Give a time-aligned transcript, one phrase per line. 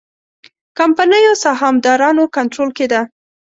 [0.79, 3.01] کمپنیو سهامدارانو کنټرول کې ده.